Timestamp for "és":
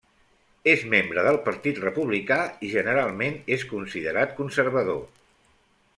0.71-0.85, 3.57-3.67